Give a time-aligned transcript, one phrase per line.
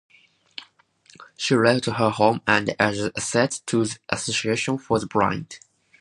[1.37, 5.59] She left her home and other assets to the Association for the Blind.